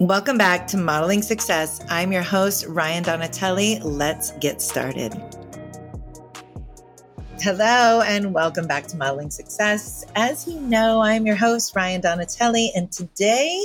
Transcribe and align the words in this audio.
Welcome 0.00 0.38
back 0.38 0.68
to 0.68 0.76
Modeling 0.76 1.22
Success. 1.22 1.84
I'm 1.88 2.12
your 2.12 2.22
host, 2.22 2.66
Rian 2.66 3.02
Donatelli. 3.02 3.80
Let's 3.80 4.30
get 4.38 4.62
started. 4.62 5.12
Hello, 7.40 8.00
and 8.02 8.32
welcome 8.32 8.68
back 8.68 8.86
to 8.86 8.96
Modeling 8.96 9.32
Success. 9.32 10.04
As 10.14 10.46
you 10.46 10.60
know, 10.60 11.00
I'm 11.00 11.26
your 11.26 11.34
host, 11.34 11.74
Rian 11.74 12.00
Donatelli, 12.00 12.70
and 12.76 12.92
today 12.92 13.60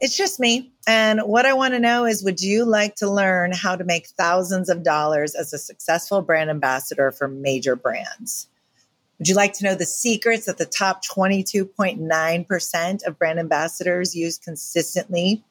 it's 0.00 0.16
just 0.16 0.40
me. 0.40 0.72
And 0.86 1.20
what 1.20 1.44
I 1.44 1.52
want 1.52 1.74
to 1.74 1.78
know 1.78 2.06
is 2.06 2.24
would 2.24 2.40
you 2.40 2.64
like 2.64 2.94
to 2.96 3.10
learn 3.10 3.52
how 3.52 3.76
to 3.76 3.84
make 3.84 4.06
thousands 4.06 4.70
of 4.70 4.82
dollars 4.82 5.34
as 5.34 5.52
a 5.52 5.58
successful 5.58 6.22
brand 6.22 6.48
ambassador 6.48 7.12
for 7.12 7.28
major 7.28 7.76
brands? 7.76 8.48
Would 9.18 9.28
you 9.28 9.34
like 9.34 9.52
to 9.58 9.64
know 9.64 9.74
the 9.74 9.84
secrets 9.84 10.46
that 10.46 10.56
the 10.56 10.64
top 10.64 11.04
22.9% 11.04 13.06
of 13.06 13.18
brand 13.18 13.38
ambassadors 13.38 14.16
use 14.16 14.38
consistently 14.38 15.44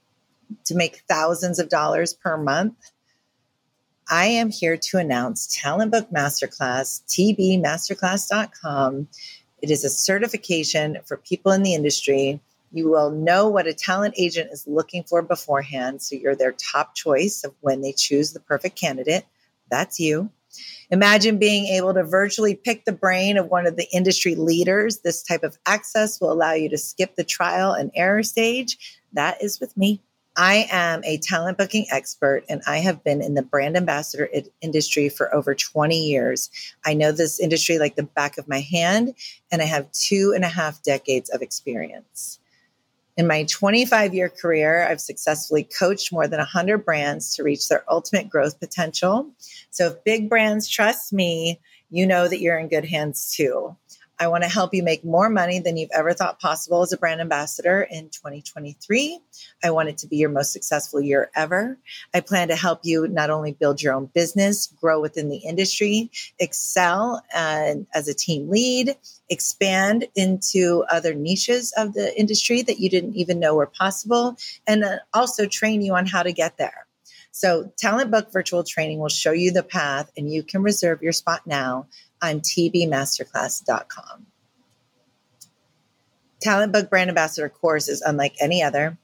to 0.66 0.76
make 0.76 1.03
thousands 1.08 1.59
of 1.59 1.70
dollars 1.70 2.13
per 2.13 2.38
month, 2.38 2.76
I 4.09 4.26
am 4.26 4.49
here 4.49 4.76
to 4.76 4.98
announce 4.98 5.48
Talent 5.62 5.91
Book 5.91 6.09
Masterclass, 6.12 7.03
tbmasterclass.com. 7.07 9.07
It 9.62 9.70
is 9.70 9.84
a 9.84 9.90
certification 9.90 10.98
for 11.05 11.17
people 11.17 11.52
in 11.52 11.62
the 11.62 11.76
industry. 11.76 12.40
You 12.71 12.90
will 12.90 13.12
know 13.12 13.49
what 13.49 13.67
a 13.67 13.73
talent 13.73 14.16
agent 14.17 14.49
is 14.52 14.66
looking 14.67 15.04
for 15.04 15.21
beforehand. 15.21 16.02
So 16.02 16.16
you're 16.16 16.35
their 16.35 16.54
top 16.54 16.95
choice 16.95 17.43
of 17.43 17.54
when 17.62 17.81
they 17.81 17.91
choose 17.91 18.34
the 18.34 18.40
perfect 18.40 18.76
candidate. 18.76 19.26
That's 19.70 19.99
you. 19.99 20.31
Imagine 20.90 21.38
being 21.38 21.68
able 21.68 21.93
to 21.93 22.04
virtually 22.04 22.55
pick 22.55 22.85
the 22.85 22.91
brain 22.91 23.38
of 23.38 23.48
one 23.48 23.68
of 23.68 23.76
the 23.76 23.88
industry 23.93 24.34
leaders. 24.34 24.99
This 24.99 25.21
type 25.21 25.43
of 25.43 25.59
access 25.68 26.20
will 26.20 26.31
allow 26.31 26.54
you 26.54 26.70
to 26.70 26.77
skip 26.77 27.16
the 27.16 27.23
trial 27.23 27.73
and 27.73 27.91
error 27.93 28.23
stage. 28.23 28.99
That 29.13 29.43
is 29.43 29.59
with 29.59 29.77
me. 29.77 30.02
I 30.39 30.70
am 30.71 31.04
a 31.04 31.18
talent 31.18 31.57
booking 31.57 31.85
expert 31.91 32.45
and 32.48 32.62
I 32.65 32.77
have 32.77 33.04
been 33.04 33.21
in 33.21 33.34
the 33.34 33.41
brand 33.41 33.76
ambassador 33.76 34.29
industry 34.62 35.09
for 35.09 35.35
over 35.35 35.54
20 35.54 36.01
years. 36.01 36.49
I 36.85 36.93
know 36.93 37.12
this 37.12 37.41
industry 37.41 37.77
like 37.77 37.98
the 37.98 38.04
back 38.04 38.37
of 38.37 38.48
my 38.48 38.62
hand, 38.62 39.15
and 39.51 39.62
I 39.62 39.65
have 39.65 39.91
two 39.91 40.32
and 40.34 40.45
a 40.45 40.48
half 40.48 40.82
decades 40.82 41.29
of 41.29 41.41
experience. 41.41 42.40
In 43.17 43.27
my 43.27 43.43
25 43.49 44.13
year 44.13 44.29
career, 44.29 44.87
I've 44.87 45.01
successfully 45.01 45.67
coached 45.77 46.13
more 46.13 46.26
than 46.26 46.40
100 46.40 46.85
brands 46.85 47.35
to 47.35 47.43
reach 47.43 47.67
their 47.67 47.84
ultimate 47.90 48.29
growth 48.29 48.62
potential. 48.62 49.29
So 49.71 49.87
if 49.87 50.04
big 50.05 50.29
brands 50.29 50.70
trust 50.70 51.12
me, 51.12 51.60
you 51.90 52.07
know 52.07 52.29
that 52.29 52.40
you're 52.40 52.57
in 52.57 52.70
good 52.70 52.85
hands 52.85 53.29
too. 53.35 53.76
I 54.20 54.27
want 54.27 54.43
to 54.43 54.49
help 54.49 54.73
you 54.73 54.84
make 54.84 55.05
more 55.05 55.29
money 55.29 55.59
than 55.59 55.77
you've 55.77 55.91
ever 55.93 56.13
thought 56.13 56.41
possible 56.41 56.81
as 56.81 56.91
a 56.91 56.98
brand 56.98 57.21
ambassador 57.21 57.87
in 57.89 58.09
2023. 58.09 59.20
I 59.63 59.71
want 59.71 59.87
it 59.87 59.98
to 59.99 60.07
be 60.07 60.17
your 60.17 60.29
most 60.29 60.51
successful 60.51 60.99
year 60.99 61.31
ever. 61.35 61.77
I 62.13 62.20
plan 62.20 62.49
to 62.49 62.55
help 62.55 62.81
you 62.84 63.07
not 63.07 63.29
only 63.29 63.53
build 63.53 63.81
your 63.81 63.93
own 63.93 64.07
business, 64.07 64.67
grow 64.67 65.00
within 65.00 65.29
the 65.29 65.38
industry, 65.38 66.11
excel 66.38 67.23
uh, 67.34 67.75
as 67.94 68.09
a 68.09 68.13
team 68.13 68.50
lead, 68.50 68.97
expand 69.29 70.06
into 70.16 70.83
other 70.89 71.13
niches 71.13 71.73
of 71.78 71.94
the 71.94 72.17
industry 72.19 72.61
that 72.63 72.79
you 72.79 72.89
didn't 72.89 73.16
even 73.16 73.39
know 73.39 73.56
were 73.56 73.67
possible, 73.67 74.35
and 74.67 74.83
uh, 74.83 74.97
also 75.13 75.45
train 75.45 75.81
you 75.81 75.95
on 75.95 76.06
how 76.06 76.23
to 76.23 76.33
get 76.33 76.57
there. 76.57 76.88
So, 77.31 77.72
Talent 77.78 78.11
Book 78.11 78.33
Virtual 78.33 78.63
Training 78.63 79.00
will 79.00 79.07
show 79.07 79.31
you 79.31 79.51
the 79.51 79.63
path, 79.63 80.11
and 80.17 80.29
you 80.29 80.44
can 80.44 80.63
reserve 80.63 81.01
your 81.01 81.11
spot 81.11 81.45
now 81.45 81.88
on 82.22 82.41
tbmasterclass.com. 82.41 84.25
Talent 86.39 86.72
Book 86.72 86.89
Brand 86.89 87.09
Ambassador 87.09 87.50
course 87.50 87.89
is 87.89 88.01
unlike 88.01 88.35
any 88.39 88.63
other 88.63 88.97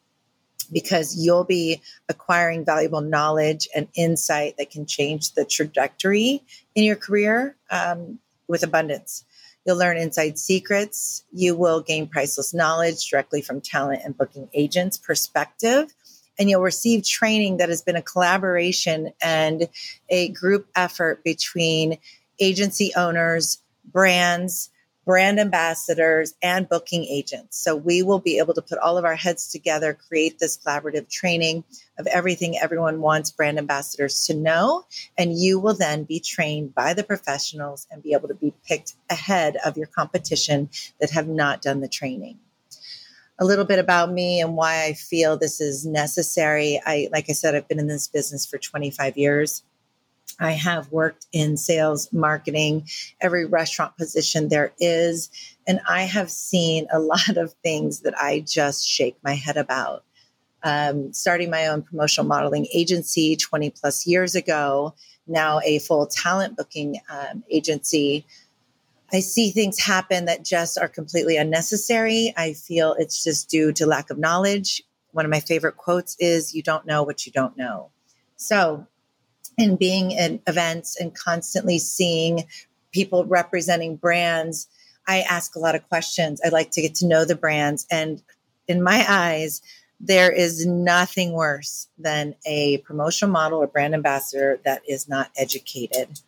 because 0.71 1.15
you'll 1.17 1.43
be 1.43 1.81
acquiring 2.09 2.65
valuable 2.65 3.01
knowledge 3.01 3.67
and 3.75 3.87
insight 3.95 4.57
that 4.57 4.71
can 4.71 4.85
change 4.85 5.33
the 5.33 5.45
trajectory 5.45 6.41
in 6.73 6.83
your 6.83 6.95
career 6.95 7.55
um, 7.69 8.19
with 8.47 8.63
abundance. 8.63 9.25
You'll 9.65 9.77
learn 9.77 9.97
inside 9.97 10.37
secrets. 10.37 11.23
You 11.31 11.55
will 11.55 11.81
gain 11.81 12.07
priceless 12.07 12.53
knowledge 12.53 13.09
directly 13.09 13.41
from 13.41 13.61
talent 13.61 14.01
and 14.05 14.17
booking 14.17 14.47
agents' 14.53 14.97
perspective. 14.97 15.93
And 16.37 16.49
you'll 16.49 16.61
receive 16.61 17.03
training 17.03 17.57
that 17.57 17.69
has 17.69 17.81
been 17.81 17.95
a 17.95 18.01
collaboration 18.01 19.13
and 19.21 19.67
a 20.09 20.29
group 20.29 20.67
effort 20.75 21.23
between 21.23 21.97
agency 22.39 22.91
owners, 22.95 23.61
brands, 23.85 24.69
brand 25.05 25.39
ambassadors, 25.39 26.33
and 26.41 26.67
booking 26.67 27.05
agents. 27.05 27.57
So 27.57 27.75
we 27.75 28.01
will 28.01 28.19
be 28.19 28.39
able 28.39 28.55
to 28.55 28.61
put 28.61 28.79
all 28.79 28.97
of 28.97 29.05
our 29.05 29.15
heads 29.15 29.47
together, 29.51 29.93
create 29.93 30.39
this 30.39 30.57
collaborative 30.57 31.07
training 31.09 31.63
of 31.99 32.07
everything 32.07 32.57
everyone 32.57 33.01
wants 33.01 33.29
brand 33.29 33.59
ambassadors 33.59 34.25
to 34.25 34.33
know. 34.33 34.85
And 35.17 35.37
you 35.37 35.59
will 35.59 35.75
then 35.75 36.03
be 36.03 36.19
trained 36.19 36.73
by 36.73 36.93
the 36.93 37.03
professionals 37.03 37.85
and 37.91 38.01
be 38.01 38.13
able 38.13 38.27
to 38.29 38.33
be 38.33 38.53
picked 38.67 38.95
ahead 39.09 39.57
of 39.63 39.77
your 39.77 39.87
competition 39.87 40.69
that 40.99 41.11
have 41.11 41.27
not 41.27 41.61
done 41.61 41.81
the 41.81 41.87
training. 41.87 42.39
A 43.37 43.45
little 43.45 43.65
bit 43.65 43.79
about 43.79 44.11
me 44.11 44.41
and 44.41 44.55
why 44.55 44.85
I 44.85 44.93
feel 44.93 45.37
this 45.37 45.61
is 45.61 45.85
necessary. 45.85 46.81
I, 46.83 47.09
like 47.11 47.29
I 47.29 47.33
said, 47.33 47.53
I've 47.53 47.67
been 47.67 47.79
in 47.79 47.87
this 47.87 48.07
business 48.07 48.45
for 48.45 48.57
25 48.57 49.17
years. 49.17 49.61
I 50.39 50.51
have 50.51 50.91
worked 50.91 51.27
in 51.31 51.57
sales, 51.57 52.11
marketing, 52.11 52.87
every 53.21 53.45
restaurant 53.45 53.97
position 53.97 54.49
there 54.49 54.73
is. 54.79 55.29
And 55.67 55.79
I 55.87 56.03
have 56.03 56.29
seen 56.29 56.87
a 56.91 56.99
lot 57.13 57.37
of 57.37 57.53
things 57.63 58.01
that 58.01 58.17
I 58.17 58.41
just 58.41 58.87
shake 58.87 59.17
my 59.23 59.33
head 59.33 59.57
about. 59.57 60.03
Um, 60.63 61.13
starting 61.13 61.51
my 61.51 61.67
own 61.67 61.83
promotional 61.83 62.27
modeling 62.27 62.67
agency 62.73 63.35
20 63.35 63.69
plus 63.69 64.07
years 64.07 64.33
ago, 64.33 64.95
now 65.27 65.59
a 65.63 65.77
full 65.79 66.07
talent 66.07 66.57
booking 66.57 66.99
um, 67.07 67.43
agency. 67.51 68.25
I 69.13 69.19
see 69.19 69.51
things 69.51 69.79
happen 69.79 70.25
that 70.25 70.43
just 70.43 70.79
are 70.79 70.87
completely 70.87 71.37
unnecessary. 71.37 72.33
I 72.35 72.53
feel 72.53 72.95
it's 72.97 73.23
just 73.23 73.47
due 73.47 73.73
to 73.73 73.85
lack 73.85 74.09
of 74.09 74.17
knowledge. 74.17 74.81
One 75.11 75.23
of 75.23 75.29
my 75.29 75.39
favorite 75.39 75.77
quotes 75.77 76.17
is, 76.19 76.55
You 76.55 76.63
don't 76.63 76.87
know 76.87 77.03
what 77.03 77.27
you 77.27 77.31
don't 77.31 77.55
know. 77.55 77.91
So 78.35 78.87
and 79.57 79.79
being 79.79 80.17
at 80.17 80.39
events 80.47 80.99
and 80.99 81.15
constantly 81.15 81.79
seeing 81.79 82.45
people 82.91 83.25
representing 83.25 83.95
brands, 83.95 84.67
I 85.07 85.21
ask 85.21 85.55
a 85.55 85.59
lot 85.59 85.75
of 85.75 85.87
questions. 85.87 86.41
I 86.43 86.49
like 86.49 86.71
to 86.71 86.81
get 86.81 86.95
to 86.95 87.07
know 87.07 87.25
the 87.25 87.35
brands. 87.35 87.85
And 87.91 88.21
in 88.67 88.81
my 88.81 89.05
eyes, 89.07 89.61
there 89.99 90.31
is 90.31 90.65
nothing 90.65 91.33
worse 91.33 91.87
than 91.97 92.35
a 92.45 92.79
promotional 92.79 93.31
model 93.31 93.59
or 93.59 93.67
brand 93.67 93.93
ambassador 93.93 94.59
that 94.65 94.81
is 94.87 95.07
not 95.07 95.31
educated. 95.37 96.19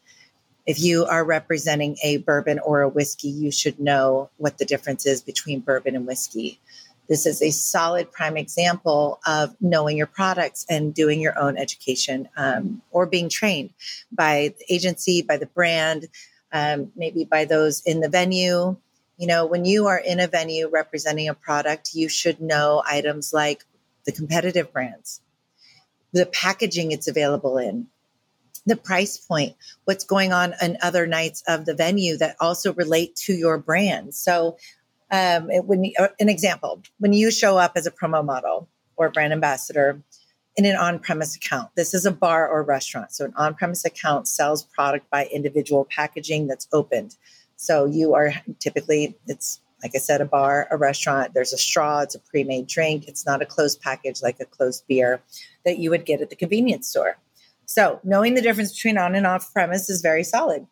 If 0.66 0.80
you 0.80 1.06
are 1.06 1.24
representing 1.24 1.98
a 2.04 2.18
bourbon 2.18 2.60
or 2.60 2.82
a 2.82 2.90
whiskey, 2.90 3.30
you 3.30 3.52
should 3.52 3.80
know 3.80 4.30
what 4.38 4.58
the 4.58 4.66
difference 4.66 5.06
is 5.06 5.22
between 5.22 5.62
bourbon 5.62 5.96
and 5.96 6.06
whiskey. 6.06 6.60
This 7.08 7.26
is 7.26 7.42
a 7.42 7.52
solid 7.52 8.12
prime 8.12 8.38
example 8.38 9.20
of 9.26 9.56
knowing 9.62 9.98
your 9.98 10.08
products 10.08 10.66
and 10.70 10.94
doing 10.94 11.22
your 11.22 11.38
own 11.40 11.58
education 11.58 12.28
um, 12.36 12.82
or 12.92 13.06
being 13.06 13.30
trained 13.30 13.72
by 14.12 14.54
the 14.58 14.74
agency, 14.74 15.22
by 15.22 15.38
the 15.38 15.46
brand, 15.46 16.08
um, 16.52 16.92
maybe 16.96 17.24
by 17.24 17.46
those 17.46 17.82
in 17.86 18.02
the 18.02 18.10
venue. 18.10 18.76
You 19.18 19.28
know, 19.28 19.46
when 19.46 19.66
you 19.66 19.88
are 19.88 19.98
in 19.98 20.20
a 20.20 20.28
venue 20.28 20.70
representing 20.70 21.30
a 21.30 21.34
product, 21.34 21.92
you 21.94 22.10
should 22.10 22.42
know 22.42 22.84
items 22.86 23.34
like 23.34 23.66
the 24.06 24.12
competitive 24.12 24.72
brands, 24.72 25.22
the 26.14 26.26
packaging 26.26 26.92
it's 26.92 27.08
available 27.08 27.58
in, 27.58 27.88
the 28.68 28.76
price 28.76 29.18
point, 29.18 29.56
what's 29.86 30.04
going 30.04 30.34
on 30.34 30.54
on 30.62 30.78
other 30.82 31.08
nights 31.08 31.42
of 31.48 31.66
the 31.66 31.74
venue 31.74 32.18
that 32.18 32.36
also 32.40 32.74
relate 32.74 33.16
to 33.16 33.34
your 33.34 33.58
brand. 33.58 34.14
So 34.14 34.58
um, 35.12 35.50
it, 35.50 35.66
when 35.66 35.92
uh, 36.00 36.08
an 36.20 36.30
example, 36.30 36.82
when 37.00 37.14
you 37.14 37.32
show 37.32 37.58
up 37.58 37.74
as 37.76 37.88
a 37.88 37.92
promo 37.92 38.24
model 38.24 38.68
or 38.96 39.10
brand 39.10 39.34
ambassador 39.34 40.02
in 40.56 40.66
an 40.66 40.76
on-premise 40.76 41.36
account, 41.36 41.70
this 41.76 41.94
is 41.94 42.06
a 42.06 42.12
bar 42.12 42.50
or 42.50 42.64
restaurant. 42.64 43.12
So 43.12 43.26
an 43.26 43.34
on-premise 43.36 43.86
account 43.86 44.28
sells 44.28 44.64
product 44.64 45.10
by 45.10 45.28
individual 45.28 45.86
packaging 45.86 46.48
that's 46.48 46.68
opened. 46.74 47.16
So 47.56 47.86
you 47.86 48.14
are 48.14 48.34
typically 48.60 49.18
it's 49.28 49.62
like 49.84 49.92
I 49.96 50.00
said, 50.00 50.22
a 50.22 50.26
bar, 50.26 50.68
a 50.72 50.78
restaurant. 50.78 51.34
There's 51.34 51.54
a 51.54 51.58
straw. 51.58 52.00
It's 52.00 52.16
a 52.16 52.20
pre-made 52.20 52.68
drink. 52.68 53.08
It's 53.08 53.26
not 53.26 53.42
a 53.42 53.46
closed 53.46 53.82
package 53.82 54.22
like 54.22 54.40
a 54.40 54.46
closed 54.46 54.84
beer 54.88 55.22
that 55.66 55.78
you 55.78 55.90
would 55.92 56.06
get 56.06 56.22
at 56.22 56.30
the 56.30 56.36
convenience 56.36 56.88
store. 56.88 57.18
So 57.66 58.00
knowing 58.04 58.34
the 58.34 58.42
difference 58.42 58.74
between 58.74 58.98
on 58.98 59.14
and 59.14 59.28
off 59.28 59.54
premise 59.54 59.90
is 59.90 60.02
very 60.02 60.24
solid. 60.24 60.66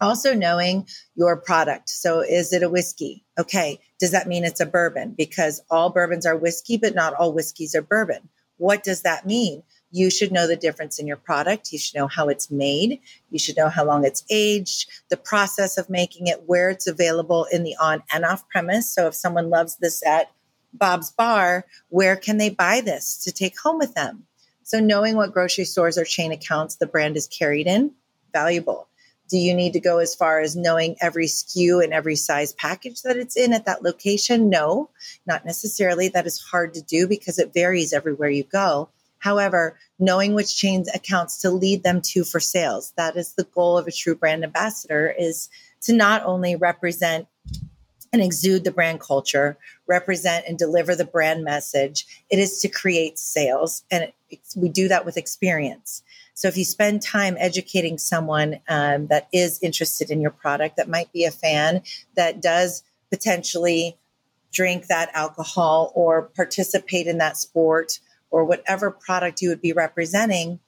Also, 0.00 0.34
knowing 0.34 0.86
your 1.16 1.36
product. 1.36 1.88
So, 1.88 2.20
is 2.20 2.52
it 2.52 2.62
a 2.62 2.70
whiskey? 2.70 3.24
Okay. 3.38 3.80
Does 3.98 4.12
that 4.12 4.28
mean 4.28 4.44
it's 4.44 4.60
a 4.60 4.66
bourbon? 4.66 5.14
Because 5.16 5.60
all 5.70 5.90
bourbons 5.90 6.24
are 6.24 6.36
whiskey, 6.36 6.76
but 6.76 6.94
not 6.94 7.14
all 7.14 7.32
whiskeys 7.32 7.74
are 7.74 7.82
bourbon. 7.82 8.28
What 8.58 8.84
does 8.84 9.02
that 9.02 9.26
mean? 9.26 9.62
You 9.90 10.10
should 10.10 10.32
know 10.32 10.46
the 10.46 10.56
difference 10.56 10.98
in 10.98 11.06
your 11.06 11.16
product. 11.16 11.72
You 11.72 11.78
should 11.78 11.96
know 11.96 12.08
how 12.08 12.28
it's 12.28 12.50
made. 12.50 13.00
You 13.30 13.38
should 13.38 13.56
know 13.56 13.70
how 13.70 13.84
long 13.84 14.04
it's 14.04 14.24
aged, 14.30 14.90
the 15.08 15.16
process 15.16 15.78
of 15.78 15.88
making 15.88 16.26
it, 16.26 16.42
where 16.46 16.68
it's 16.68 16.86
available 16.86 17.46
in 17.50 17.62
the 17.62 17.74
on 17.80 18.02
and 18.12 18.24
off 18.24 18.48
premise. 18.48 18.88
So, 18.88 19.06
if 19.08 19.14
someone 19.14 19.50
loves 19.50 19.76
this 19.76 20.04
at 20.06 20.30
Bob's 20.72 21.10
Bar, 21.10 21.64
where 21.88 22.16
can 22.16 22.36
they 22.36 22.50
buy 22.50 22.80
this 22.80 23.16
to 23.24 23.32
take 23.32 23.58
home 23.58 23.78
with 23.78 23.94
them? 23.94 24.24
So, 24.62 24.78
knowing 24.78 25.16
what 25.16 25.32
grocery 25.32 25.64
stores 25.64 25.96
or 25.96 26.04
chain 26.04 26.30
accounts 26.30 26.76
the 26.76 26.86
brand 26.86 27.16
is 27.16 27.26
carried 27.26 27.66
in, 27.66 27.92
valuable. 28.32 28.88
Do 29.28 29.38
you 29.38 29.54
need 29.54 29.74
to 29.74 29.80
go 29.80 29.98
as 29.98 30.14
far 30.14 30.40
as 30.40 30.56
knowing 30.56 30.96
every 31.00 31.26
SKU 31.26 31.84
and 31.84 31.92
every 31.92 32.16
size 32.16 32.52
package 32.54 33.02
that 33.02 33.16
it's 33.16 33.36
in 33.36 33.52
at 33.52 33.66
that 33.66 33.82
location? 33.82 34.48
No, 34.48 34.90
not 35.26 35.44
necessarily. 35.44 36.08
That 36.08 36.26
is 36.26 36.40
hard 36.40 36.74
to 36.74 36.82
do 36.82 37.06
because 37.06 37.38
it 37.38 37.52
varies 37.52 37.92
everywhere 37.92 38.30
you 38.30 38.44
go. 38.44 38.88
However, 39.18 39.76
knowing 39.98 40.34
which 40.34 40.56
chains 40.56 40.88
accounts 40.94 41.40
to 41.42 41.50
lead 41.50 41.82
them 41.82 42.00
to 42.02 42.24
for 42.24 42.40
sales, 42.40 42.92
that 42.96 43.16
is 43.16 43.32
the 43.34 43.44
goal 43.44 43.76
of 43.76 43.86
a 43.86 43.92
true 43.92 44.14
brand 44.14 44.44
ambassador 44.44 45.12
is 45.18 45.48
to 45.82 45.92
not 45.92 46.24
only 46.24 46.56
represent 46.56 47.26
and 48.12 48.22
exude 48.22 48.64
the 48.64 48.70
brand 48.70 49.00
culture, 49.00 49.58
represent 49.86 50.46
and 50.48 50.58
deliver 50.58 50.94
the 50.94 51.04
brand 51.04 51.44
message. 51.44 52.06
It 52.30 52.38
is 52.38 52.60
to 52.60 52.68
create 52.68 53.18
sales. 53.18 53.84
And 53.90 54.10
it, 54.30 54.40
we 54.56 54.68
do 54.68 54.88
that 54.88 55.04
with 55.04 55.16
experience. 55.16 56.02
So 56.38 56.46
if 56.46 56.56
you 56.56 56.64
spend 56.64 57.02
time 57.02 57.36
educating 57.40 57.98
someone 57.98 58.60
um, 58.68 59.08
that 59.08 59.26
is 59.32 59.58
interested 59.60 60.08
in 60.08 60.20
your 60.20 60.30
product, 60.30 60.76
that 60.76 60.88
might 60.88 61.12
be 61.12 61.24
a 61.24 61.32
fan, 61.32 61.82
that 62.14 62.40
does 62.40 62.84
potentially 63.10 63.98
drink 64.52 64.86
that 64.86 65.10
alcohol 65.14 65.90
or 65.96 66.30
participate 66.36 67.08
in 67.08 67.18
that 67.18 67.38
sport 67.38 67.98
or 68.30 68.44
whatever 68.44 68.92
product 68.92 69.42
you 69.42 69.48
would 69.48 69.60
be 69.60 69.72
representing, 69.72 70.60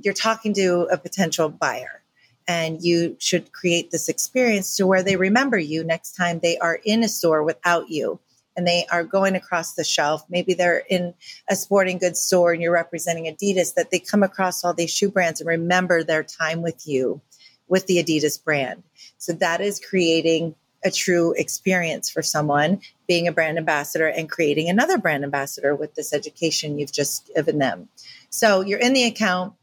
you're 0.00 0.14
talking 0.14 0.54
to 0.54 0.88
a 0.90 0.96
potential 0.96 1.50
buyer. 1.50 2.02
And 2.48 2.82
you 2.82 3.14
should 3.18 3.52
create 3.52 3.90
this 3.90 4.08
experience 4.08 4.76
to 4.76 4.86
where 4.86 5.02
they 5.02 5.16
remember 5.16 5.58
you 5.58 5.84
next 5.84 6.12
time 6.12 6.38
they 6.38 6.56
are 6.56 6.80
in 6.86 7.02
a 7.02 7.08
store 7.08 7.42
without 7.42 7.90
you 7.90 8.18
and 8.56 8.66
they 8.66 8.86
are 8.90 9.04
going 9.04 9.34
across 9.34 9.74
the 9.74 9.84
shelf. 9.84 10.24
Maybe 10.28 10.54
they're 10.54 10.82
in 10.88 11.14
a 11.48 11.56
sporting 11.56 11.98
goods 11.98 12.20
store 12.20 12.52
and 12.52 12.62
you're 12.62 12.72
representing 12.72 13.24
Adidas, 13.24 13.74
that 13.74 13.90
they 13.90 13.98
come 13.98 14.22
across 14.22 14.64
all 14.64 14.74
these 14.74 14.90
shoe 14.90 15.10
brands 15.10 15.40
and 15.40 15.48
remember 15.48 16.02
their 16.02 16.22
time 16.22 16.62
with 16.62 16.86
you 16.86 17.20
with 17.68 17.86
the 17.86 18.02
Adidas 18.02 18.42
brand. 18.42 18.82
So 19.18 19.32
that 19.34 19.60
is 19.60 19.80
creating 19.80 20.54
a 20.84 20.90
true 20.90 21.32
experience 21.36 22.10
for 22.10 22.22
someone 22.22 22.80
being 23.06 23.28
a 23.28 23.32
brand 23.32 23.56
ambassador 23.56 24.08
and 24.08 24.28
creating 24.30 24.68
another 24.68 24.98
brand 24.98 25.24
ambassador 25.24 25.74
with 25.74 25.94
this 25.94 26.12
education 26.12 26.78
you've 26.78 26.92
just 26.92 27.30
given 27.34 27.58
them. 27.58 27.88
So 28.30 28.62
you're 28.62 28.80
in 28.80 28.92
the 28.92 29.04
account, 29.04 29.54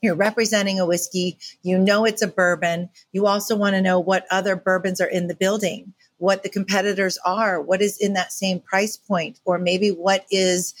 you're 0.00 0.14
representing 0.14 0.80
a 0.80 0.86
whiskey, 0.86 1.38
you 1.62 1.78
know 1.78 2.04
it's 2.04 2.22
a 2.22 2.28
bourbon. 2.28 2.88
You 3.12 3.26
also 3.26 3.56
want 3.56 3.74
to 3.74 3.82
know 3.82 4.00
what 4.00 4.26
other 4.30 4.56
bourbons 4.56 5.00
are 5.00 5.08
in 5.08 5.26
the 5.26 5.34
building 5.34 5.92
what 6.20 6.42
the 6.42 6.48
competitors 6.48 7.18
are, 7.24 7.60
what 7.60 7.80
is 7.80 7.96
in 7.98 8.12
that 8.12 8.32
same 8.32 8.60
price 8.60 8.96
point, 8.96 9.40
or 9.44 9.58
maybe 9.58 9.90
what 9.90 10.26
is 10.30 10.74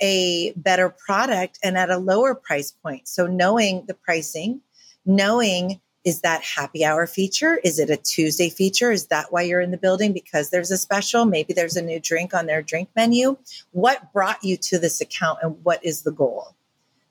a 0.00 0.52
better 0.56 0.88
product 0.88 1.58
and 1.62 1.76
at 1.76 1.90
a 1.90 1.98
lower 1.98 2.34
price 2.34 2.72
point. 2.72 3.06
So 3.06 3.26
knowing 3.26 3.84
the 3.86 3.94
pricing, 3.94 4.60
knowing 5.04 5.80
is 6.04 6.20
that 6.20 6.42
happy 6.42 6.84
hour 6.84 7.06
feature? 7.06 7.58
Is 7.64 7.78
it 7.78 7.90
a 7.90 7.96
Tuesday 7.96 8.48
feature? 8.48 8.92
Is 8.92 9.06
that 9.06 9.32
why 9.32 9.42
you're 9.42 9.60
in 9.60 9.72
the 9.72 9.76
building? 9.76 10.12
Because 10.12 10.50
there's 10.50 10.70
a 10.70 10.78
special, 10.78 11.24
maybe 11.24 11.52
there's 11.52 11.76
a 11.76 11.82
new 11.82 12.00
drink 12.00 12.32
on 12.32 12.46
their 12.46 12.62
drink 12.62 12.88
menu. 12.94 13.36
What 13.72 14.12
brought 14.12 14.42
you 14.44 14.56
to 14.56 14.78
this 14.78 15.00
account 15.00 15.40
and 15.42 15.56
what 15.64 15.84
is 15.84 16.02
the 16.02 16.12
goal? 16.12 16.54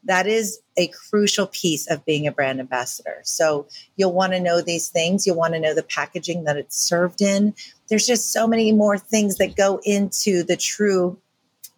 That 0.06 0.28
is 0.28 0.60
a 0.78 0.88
crucial 0.88 1.48
piece 1.48 1.90
of 1.90 2.06
being 2.06 2.28
a 2.28 2.32
brand 2.32 2.60
ambassador. 2.60 3.20
So 3.24 3.68
you'll 3.96 4.14
want 4.14 4.34
to 4.34 4.40
know 4.40 4.62
these 4.62 4.90
things. 4.90 5.26
You'll 5.26 5.36
want 5.36 5.54
to 5.54 5.60
know 5.60 5.74
the 5.74 5.84
packaging 5.84 6.44
that 6.46 6.58
it's 6.58 6.78
served 6.78 7.22
in. 7.22 7.54
There's 7.90 8.06
just 8.06 8.32
so 8.32 8.48
many 8.48 8.72
more 8.72 8.98
things 8.98 9.38
that 9.38 9.56
go 9.56 9.80
into 9.84 10.44
the 10.44 10.58
true 10.58 11.20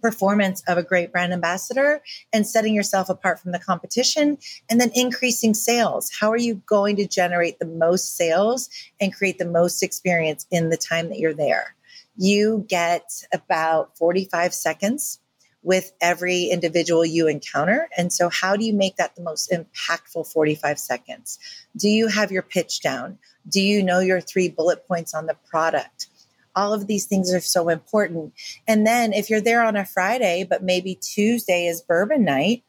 performance 0.02 0.62
of 0.68 0.78
a 0.78 0.84
great 0.84 1.12
brand 1.12 1.34
ambassador 1.34 2.02
and 2.32 2.46
setting 2.46 2.74
yourself 2.74 3.10
apart 3.10 3.40
from 3.40 3.52
the 3.52 3.60
competition 3.60 4.38
and 4.70 4.80
then 4.80 4.92
increasing 4.94 5.54
sales. 5.54 6.12
How 6.20 6.32
are 6.32 6.38
you 6.38 6.62
going 6.66 6.96
to 6.98 7.08
generate 7.08 7.60
the 7.60 7.66
most 7.66 8.16
sales 8.16 8.70
and 9.00 9.16
create 9.16 9.40
the 9.40 9.46
most 9.46 9.82
experience 9.82 10.46
in 10.52 10.70
the 10.70 10.78
time 10.78 11.10
that 11.10 11.20
you're 11.20 11.34
there? 11.34 11.76
You 12.16 12.66
get 12.68 13.24
about 13.34 13.98
45 13.98 14.54
seconds 14.54 15.20
with 15.68 15.92
every 16.00 16.46
individual 16.46 17.06
you 17.06 17.28
encounter. 17.28 17.90
And 17.98 18.14
so, 18.14 18.30
how 18.30 18.56
do 18.56 18.64
you 18.64 18.74
make 18.74 18.96
that 18.96 19.18
the 19.18 19.22
most 19.22 19.52
impactful 19.52 20.32
45 20.32 20.80
seconds? 20.80 21.38
Do 21.76 21.90
you 21.90 22.08
have 22.08 22.32
your 22.32 22.42
pitch 22.42 22.80
down? 22.80 23.20
Do 23.50 23.60
you 23.60 23.84
know 23.84 24.00
your 24.00 24.22
three 24.22 24.48
bullet 24.48 24.88
points 24.88 25.14
on 25.14 25.26
the 25.26 25.36
product? 25.50 26.08
All 26.56 26.74
of 26.74 26.88
these 26.88 27.06
things 27.06 27.34
are 27.34 27.42
so 27.42 27.68
important. 27.68 28.34
And 28.66 28.88
then, 28.88 29.12
if 29.12 29.30
you're 29.30 29.42
there 29.42 29.62
on 29.62 29.76
a 29.76 29.84
Friday, 29.84 30.48
but 30.50 30.64
maybe 30.64 30.96
Tuesday 30.96 31.68
is 31.68 31.82
bourbon 31.82 32.24
night, 32.24 32.64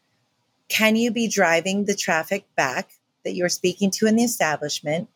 can 0.69 0.97
you 0.97 1.13
be 1.13 1.29
driving 1.29 1.85
the 1.85 1.95
traffic 1.95 2.47
back 2.57 2.91
that 3.25 3.37
you're 3.37 3.49
speaking 3.49 3.93
to 3.93 4.07
in 4.07 4.17
the 4.17 4.25
establishment 4.25 5.09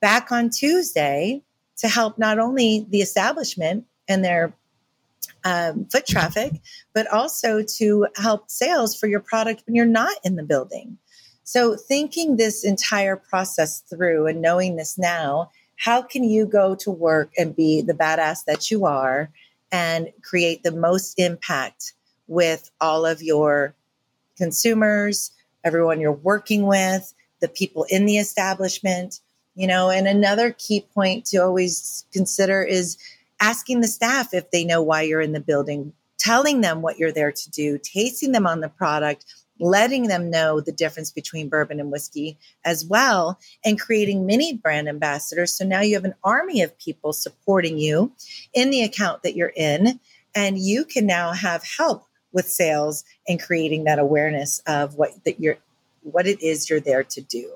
back 0.00 0.30
on 0.30 0.50
Tuesday 0.50 1.42
to 1.78 1.88
help 1.88 2.18
not 2.18 2.38
only 2.38 2.86
the 2.90 3.00
establishment 3.00 3.86
and 4.06 4.22
their 4.22 4.52
um, 5.44 5.86
foot 5.86 6.06
traffic, 6.06 6.60
but 6.92 7.06
also 7.12 7.62
to 7.76 8.06
help 8.16 8.50
sales 8.50 8.98
for 8.98 9.06
your 9.06 9.20
product 9.20 9.62
when 9.66 9.74
you're 9.74 9.86
not 9.86 10.16
in 10.24 10.36
the 10.36 10.42
building. 10.42 10.98
So, 11.44 11.76
thinking 11.76 12.36
this 12.36 12.64
entire 12.64 13.14
process 13.14 13.80
through 13.88 14.26
and 14.26 14.42
knowing 14.42 14.74
this 14.74 14.98
now, 14.98 15.50
how 15.76 16.02
can 16.02 16.24
you 16.24 16.44
go 16.44 16.74
to 16.76 16.90
work 16.90 17.30
and 17.38 17.54
be 17.54 17.82
the 17.82 17.94
badass 17.94 18.44
that 18.46 18.70
you 18.70 18.84
are 18.84 19.30
and 19.70 20.10
create 20.22 20.62
the 20.64 20.72
most 20.72 21.18
impact 21.18 21.92
with 22.26 22.70
all 22.80 23.06
of 23.06 23.22
your 23.22 23.74
consumers, 24.36 25.30
everyone 25.62 26.00
you're 26.00 26.12
working 26.12 26.66
with, 26.66 27.14
the 27.40 27.48
people 27.48 27.86
in 27.90 28.06
the 28.06 28.18
establishment? 28.18 29.20
You 29.54 29.68
know, 29.68 29.88
and 29.88 30.08
another 30.08 30.50
key 30.50 30.84
point 30.94 31.26
to 31.26 31.38
always 31.38 32.04
consider 32.12 32.62
is 32.62 32.98
asking 33.40 33.80
the 33.80 33.88
staff 33.88 34.32
if 34.32 34.50
they 34.50 34.64
know 34.64 34.82
why 34.82 35.02
you're 35.02 35.20
in 35.20 35.32
the 35.32 35.40
building, 35.40 35.92
telling 36.18 36.60
them 36.60 36.82
what 36.82 36.98
you're 36.98 37.12
there 37.12 37.32
to 37.32 37.50
do, 37.50 37.78
tasting 37.82 38.32
them 38.32 38.46
on 38.46 38.60
the 38.60 38.68
product, 38.68 39.24
letting 39.58 40.08
them 40.08 40.30
know 40.30 40.60
the 40.60 40.72
difference 40.72 41.10
between 41.10 41.48
bourbon 41.48 41.80
and 41.80 41.90
whiskey 41.90 42.38
as 42.64 42.84
well, 42.84 43.38
and 43.64 43.80
creating 43.80 44.26
mini 44.26 44.54
brand 44.54 44.88
ambassadors. 44.88 45.52
So 45.52 45.64
now 45.64 45.80
you 45.80 45.94
have 45.94 46.04
an 46.04 46.14
army 46.24 46.62
of 46.62 46.78
people 46.78 47.12
supporting 47.12 47.78
you 47.78 48.12
in 48.54 48.70
the 48.70 48.82
account 48.82 49.22
that 49.22 49.36
you're 49.36 49.52
in, 49.56 50.00
and 50.34 50.58
you 50.58 50.84
can 50.84 51.06
now 51.06 51.32
have 51.32 51.64
help 51.64 52.06
with 52.32 52.48
sales 52.48 53.04
and 53.26 53.42
creating 53.42 53.84
that 53.84 53.98
awareness 53.98 54.60
of 54.66 54.96
what 54.96 55.12
that 55.24 55.40
you're 55.40 55.56
what 56.02 56.26
it 56.26 56.40
is 56.40 56.70
you're 56.70 56.80
there 56.80 57.02
to 57.02 57.20
do. 57.20 57.50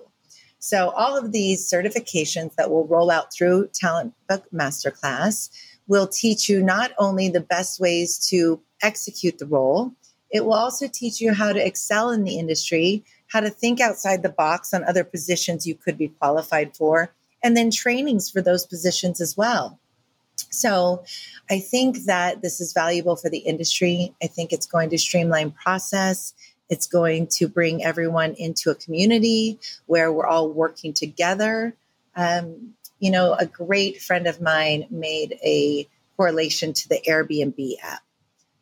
So 0.59 0.91
all 0.91 1.17
of 1.17 1.33
these 1.33 1.71
certifications 1.71 2.55
that 2.57 2.71
will 2.71 2.87
roll 2.87 3.11
out 3.11 3.33
through 3.33 3.69
Talent 3.73 4.13
Book 4.29 4.45
Masterclass 4.53 5.51
will 5.91 6.07
teach 6.07 6.49
you 6.49 6.63
not 6.63 6.93
only 6.99 7.29
the 7.29 7.41
best 7.41 7.81
ways 7.81 8.17
to 8.17 8.61
execute 8.81 9.39
the 9.39 9.47
role, 9.47 9.93
it 10.31 10.45
will 10.45 10.55
also 10.55 10.87
teach 10.87 11.21
you 11.21 11.35
how 11.35 11.53
to 11.53 11.67
excel 11.67 12.11
in 12.11 12.23
the 12.23 12.39
industry, 12.39 13.03
how 13.27 13.41
to 13.41 13.51
think 13.51 13.81
outside 13.81 14.23
the 14.23 14.29
box 14.29 14.73
on 14.73 14.85
other 14.85 15.03
positions 15.03 15.67
you 15.67 15.75
could 15.75 15.99
be 15.99 16.07
qualified 16.07 16.77
for, 16.77 17.13
and 17.43 17.57
then 17.57 17.73
trainings 17.73 18.31
for 18.31 18.41
those 18.41 18.65
positions 18.65 19.21
as 19.21 19.37
well. 19.37 19.81
So 20.51 21.03
I 21.51 21.59
think 21.59 22.05
that 22.05 22.41
this 22.41 22.61
is 22.61 22.73
valuable 22.73 23.17
for 23.17 23.29
the 23.29 23.39
industry. 23.39 24.15
I 24.23 24.29
think 24.29 24.53
it's 24.53 24.67
going 24.67 24.91
to 24.91 24.99
streamline 24.99 25.51
process. 25.51 26.35
It's 26.69 26.87
going 26.87 27.27
to 27.39 27.49
bring 27.49 27.83
everyone 27.83 28.35
into 28.35 28.71
a 28.71 28.77
community 28.77 29.59
where 29.87 30.13
we're 30.13 30.29
all 30.29 30.51
working 30.51 30.93
together. 30.93 31.75
Um, 32.15 32.75
you 33.01 33.11
know, 33.11 33.35
a 33.35 33.47
great 33.47 34.01
friend 34.01 34.27
of 34.27 34.41
mine 34.41 34.87
made 34.91 35.39
a 35.43 35.89
correlation 36.17 36.73
to 36.75 36.89
the 36.89 37.01
Airbnb 37.09 37.77
app. 37.83 38.03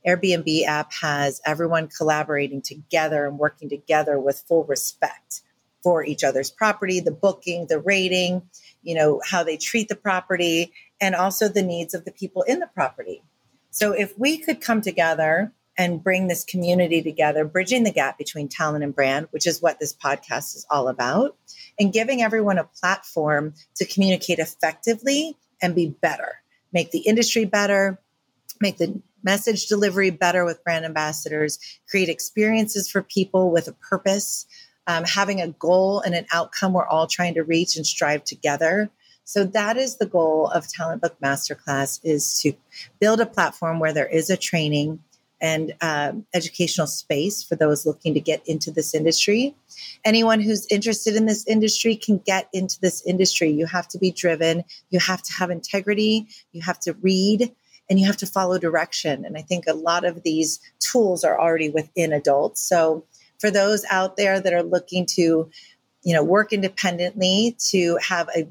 Airbnb 0.06 0.64
app 0.64 0.92
has 1.02 1.40
everyone 1.44 1.88
collaborating 1.88 2.62
together 2.62 3.26
and 3.26 3.38
working 3.38 3.68
together 3.68 4.18
with 4.18 4.44
full 4.46 4.64
respect 4.64 5.42
for 5.82 6.04
each 6.04 6.24
other's 6.24 6.50
property, 6.50 7.00
the 7.00 7.10
booking, 7.10 7.66
the 7.66 7.80
rating, 7.80 8.42
you 8.82 8.94
know, 8.94 9.20
how 9.24 9.42
they 9.42 9.56
treat 9.56 9.88
the 9.88 9.96
property, 9.96 10.72
and 11.00 11.14
also 11.14 11.48
the 11.48 11.62
needs 11.62 11.92
of 11.92 12.04
the 12.04 12.12
people 12.12 12.42
in 12.42 12.60
the 12.60 12.66
property. 12.68 13.22
So 13.70 13.92
if 13.92 14.16
we 14.18 14.38
could 14.38 14.60
come 14.60 14.80
together 14.80 15.52
and 15.78 16.02
bring 16.02 16.26
this 16.26 16.44
community 16.44 17.00
together, 17.00 17.44
bridging 17.44 17.84
the 17.84 17.92
gap 17.92 18.18
between 18.18 18.48
talent 18.48 18.82
and 18.82 18.94
brand, 18.94 19.28
which 19.30 19.46
is 19.46 19.62
what 19.62 19.78
this 19.78 19.94
podcast 19.94 20.56
is 20.56 20.66
all 20.68 20.88
about, 20.88 21.36
and 21.78 21.92
giving 21.92 22.20
everyone 22.20 22.58
a 22.58 22.64
platform 22.64 23.54
to 23.76 23.86
communicate 23.86 24.40
effectively 24.40 25.36
and 25.62 25.76
be 25.76 25.86
better, 26.02 26.40
make 26.72 26.90
the 26.90 26.98
industry 26.98 27.44
better, 27.44 28.00
make 28.60 28.76
the 28.78 29.00
message 29.22 29.66
delivery 29.66 30.10
better 30.10 30.44
with 30.44 30.62
brand 30.64 30.84
ambassadors, 30.84 31.58
create 31.88 32.08
experiences 32.08 32.90
for 32.90 33.02
people 33.02 33.52
with 33.52 33.68
a 33.68 33.72
purpose, 33.72 34.46
um, 34.88 35.04
having 35.04 35.40
a 35.40 35.48
goal 35.48 36.00
and 36.00 36.14
an 36.14 36.26
outcome 36.32 36.72
we're 36.72 36.86
all 36.86 37.06
trying 37.06 37.34
to 37.34 37.44
reach 37.44 37.76
and 37.76 37.86
strive 37.86 38.24
together. 38.24 38.90
So 39.24 39.44
that 39.44 39.76
is 39.76 39.98
the 39.98 40.06
goal 40.06 40.48
of 40.48 40.66
Talent 40.66 41.02
Book 41.02 41.16
Masterclass 41.22 42.00
is 42.02 42.40
to 42.40 42.54
build 42.98 43.20
a 43.20 43.26
platform 43.26 43.78
where 43.78 43.92
there 43.92 44.08
is 44.08 44.30
a 44.30 44.36
training 44.36 45.00
and 45.40 45.74
um, 45.80 46.26
educational 46.34 46.86
space 46.86 47.42
for 47.42 47.56
those 47.56 47.86
looking 47.86 48.14
to 48.14 48.20
get 48.20 48.42
into 48.46 48.70
this 48.70 48.94
industry. 48.94 49.54
Anyone 50.04 50.40
who's 50.40 50.66
interested 50.70 51.14
in 51.16 51.26
this 51.26 51.46
industry 51.46 51.94
can 51.96 52.18
get 52.18 52.48
into 52.52 52.80
this 52.80 53.04
industry. 53.06 53.50
You 53.50 53.66
have 53.66 53.88
to 53.88 53.98
be 53.98 54.10
driven, 54.10 54.64
you 54.90 54.98
have 55.00 55.22
to 55.22 55.32
have 55.32 55.50
integrity, 55.50 56.26
you 56.52 56.62
have 56.62 56.80
to 56.80 56.94
read, 56.94 57.52
and 57.88 57.98
you 57.98 58.06
have 58.06 58.16
to 58.18 58.26
follow 58.26 58.58
direction. 58.58 59.24
And 59.24 59.36
I 59.36 59.42
think 59.42 59.64
a 59.66 59.74
lot 59.74 60.04
of 60.04 60.22
these 60.22 60.60
tools 60.80 61.24
are 61.24 61.40
already 61.40 61.70
within 61.70 62.12
adults. 62.12 62.60
So 62.60 63.04
for 63.38 63.50
those 63.50 63.84
out 63.90 64.16
there 64.16 64.40
that 64.40 64.52
are 64.52 64.62
looking 64.62 65.06
to, 65.06 65.48
you 66.02 66.14
know, 66.14 66.24
work 66.24 66.52
independently, 66.52 67.56
to 67.70 67.98
have 68.02 68.28
a 68.36 68.46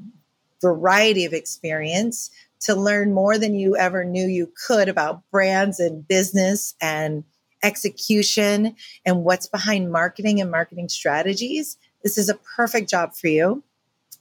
variety 0.61 1.25
of 1.25 1.33
experience, 1.33 2.31
to 2.61 2.75
learn 2.75 3.13
more 3.13 3.37
than 3.37 3.55
you 3.55 3.75
ever 3.75 4.03
knew 4.03 4.27
you 4.27 4.51
could 4.67 4.89
about 4.89 5.23
brands 5.31 5.79
and 5.79 6.07
business 6.07 6.75
and 6.81 7.23
execution 7.63 8.75
and 9.05 9.23
what's 9.23 9.47
behind 9.47 9.91
marketing 9.91 10.41
and 10.41 10.51
marketing 10.51 10.89
strategies, 10.89 11.77
this 12.03 12.17
is 12.17 12.29
a 12.29 12.39
perfect 12.55 12.89
job 12.89 13.15
for 13.15 13.27
you. 13.27 13.63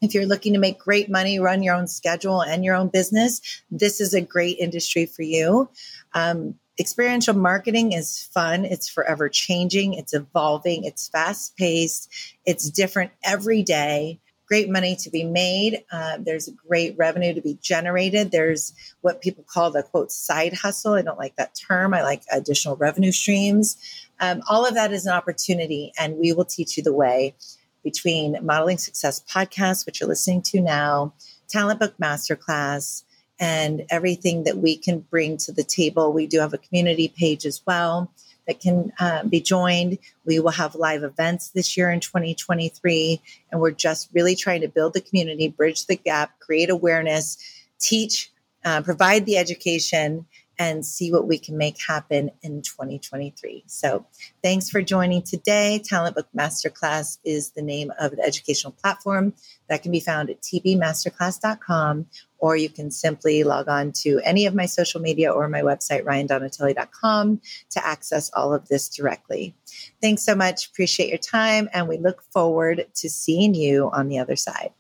If 0.03 0.15
you're 0.15 0.27
looking 0.27 0.53
to 0.53 0.59
make 0.59 0.79
great 0.79 1.09
money, 1.11 1.39
run 1.39 1.63
your 1.63 1.75
own 1.75 1.87
schedule 1.87 2.43
and 2.43 2.65
your 2.65 2.75
own 2.75 2.89
business, 2.89 3.41
this 3.71 4.01
is 4.01 4.13
a 4.13 4.21
great 4.21 4.59
industry 4.59 5.07
for 5.07 5.23
you. 5.23 5.71
Um, 6.13 6.57
experiential 6.79 7.35
marketing 7.35 7.93
is 7.93 8.29
fun. 8.33 8.65
It's 8.67 8.89
forever 8.89 9.29
changing. 9.29 9.95
It's 9.95 10.13
evolving. 10.13 10.85
It's 10.85 11.09
fast 11.09 11.57
paced. 11.57 12.11
It's 12.45 12.69
different 12.69 13.13
every 13.25 13.63
day 13.63 14.21
great 14.47 14.69
money 14.71 14.97
to 14.97 15.11
be 15.11 15.25
made. 15.25 15.85
Uh, 15.91 16.19
there's 16.21 16.49
great 16.69 16.97
revenue 16.97 17.35
to 17.35 17.41
be 17.41 17.59
generated. 17.61 18.31
There's 18.31 18.73
what 19.01 19.21
people 19.21 19.45
call 19.45 19.71
the 19.71 19.83
quote 19.83 20.13
side 20.13 20.55
hustle. 20.55 20.95
I 20.95 21.03
don't 21.03 21.19
like 21.19 21.37
that 21.37 21.55
term. 21.55 21.95
I 21.95 22.03
like 22.03 22.23
additional 22.33 22.77
revenue 22.77 23.13
streams. 23.13 23.77
Um, 24.21 24.43
all 24.49 24.67
of 24.67 24.75
that 24.75 24.93
is 24.93 25.07
an 25.07 25.13
opportunity, 25.13 25.93
and 25.99 26.17
we 26.17 26.33
will 26.33 26.45
teach 26.45 26.77
you 26.77 26.83
the 26.83 26.93
way 26.93 27.35
between 27.83 28.39
Modeling 28.43 28.79
Success 28.79 29.23
podcast, 29.31 29.87
which 29.87 30.01
you're 30.01 30.09
listening 30.09 30.43
to 30.43 30.61
now, 30.61 31.13
Talent 31.49 31.79
Book 31.79 31.95
Masterclass, 32.03 33.05
and 33.39 33.85
everything 33.91 34.45
that 34.45 34.59
we 34.59 34.77
can 34.77 35.01
bring 35.01 35.37
to 35.39 35.53
the 35.53 35.63
table. 35.63 36.13
We 36.13 36.27
do 36.27 36.41
have 36.41 36.55
a 36.55 36.59
community 36.59 37.09
page 37.09 37.45
as 37.45 37.63
well 37.67 38.11
that 38.47 38.61
can 38.61 38.93
uh, 38.99 39.25
be 39.25 39.41
joined. 39.41 39.99
We 40.25 40.41
will 40.41 40.51
have 40.51 40.75
live 40.75 41.03
events 41.03 41.51
this 41.51 41.77
year 41.77 41.91
in 41.91 42.01
2023, 42.01 43.21
and 43.51 43.61
we're 43.61 43.71
just 43.71 44.09
really 44.13 44.37
trying 44.37 44.61
to 44.63 44.69
build 44.69 44.95
the 44.95 45.01
community, 45.01 45.49
bridge 45.49 45.87
the 45.87 45.97
gap, 45.97 46.39
create 46.39 46.71
awareness, 46.71 47.39
teach, 47.79 48.31
uh, 48.65 48.83
provide 48.83 49.27
the 49.27 49.37
education, 49.37 50.27
and 50.59 50.85
see 50.85 51.13
what 51.13 51.27
we 51.27 51.39
can 51.39 51.57
make 51.57 51.77
happen 51.81 52.31
in 52.43 52.63
2023. 52.63 53.65
So, 53.67 54.07
thanks 54.43 54.71
for 54.71 54.83
joining 54.83 55.23
today. 55.23 55.81
Talent 55.85 56.17
Book 56.17 56.29
Masterclass 56.37 57.19
is 57.25 57.51
the 57.51 57.63
name 57.63 57.93
of 57.99 58.17
the 58.17 58.23
educational 58.23 58.73
platform 58.73 59.35
that 59.69 59.83
can 59.83 59.93
be 59.93 60.01
found 60.01 60.31
at 60.31 60.41
tbmasterclass.com 60.43 62.07
or 62.39 62.57
you 62.57 62.69
can 62.69 62.91
simply 62.91 63.45
log 63.45 63.69
on 63.69 63.93
to 63.93 64.21
any 64.25 64.47
of 64.47 64.55
my 64.55 64.67
social 64.67 65.01
media 65.01 65.31
or 65.31 65.49
my 65.49 65.63
website, 65.63 66.05
riandonatelli.com, 66.05 67.41
to 67.71 67.87
access 67.87 68.31
all 68.35 68.53
of 68.53 68.69
this 68.69 68.89
directly. 68.89 69.55
Thanks 70.01 70.23
so 70.23 70.35
much. 70.35 70.69
Appreciate 70.69 71.09
your 71.09 71.19
time, 71.19 71.69
and 71.73 71.89
we 71.89 71.99
look 71.99 72.23
forward 72.33 72.87
to 72.97 73.09
seeing 73.09 73.55
you 73.55 73.91
on 73.93 74.09
the 74.09 74.19
other 74.19 74.37
side. 74.37 74.73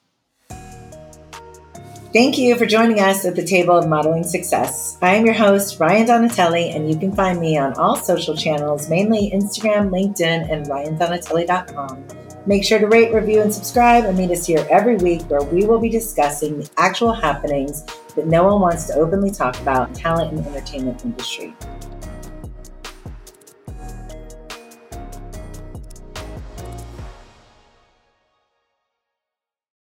Thank 2.12 2.38
you 2.38 2.56
for 2.56 2.66
joining 2.66 3.00
us 3.00 3.26
at 3.26 3.34
the 3.34 3.44
table 3.44 3.76
of 3.76 3.88
modeling 3.88 4.22
success. 4.22 4.96
I 5.02 5.14
am 5.16 5.26
your 5.26 5.34
host, 5.34 5.78
Rian 5.78 6.06
Donatelli, 6.06 6.70
and 6.70 6.88
you 6.88 6.96
can 6.96 7.12
find 7.12 7.40
me 7.40 7.58
on 7.58 7.74
all 7.74 7.96
social 7.96 8.36
channels, 8.36 8.88
mainly 8.88 9.32
Instagram, 9.34 9.90
LinkedIn, 9.90 10.50
and 10.50 10.66
riandonatelli.com. 10.66 12.06
Make 12.46 12.64
sure 12.64 12.78
to 12.78 12.86
rate, 12.86 13.12
review, 13.12 13.42
and 13.42 13.52
subscribe 13.52 14.04
and 14.04 14.16
meet 14.16 14.30
us 14.30 14.46
here 14.46 14.64
every 14.70 14.96
week 14.96 15.22
where 15.22 15.42
we 15.42 15.66
will 15.66 15.80
be 15.80 15.88
discussing 15.88 16.60
the 16.60 16.70
actual 16.78 17.12
happenings 17.12 17.84
that 18.14 18.28
no 18.28 18.44
one 18.44 18.60
wants 18.60 18.86
to 18.86 18.94
openly 18.94 19.32
talk 19.32 19.60
about 19.60 19.88
in 19.88 19.94
the 19.94 20.00
talent 20.00 20.32
and 20.32 20.46
entertainment 20.46 21.04
industry. 21.04 21.54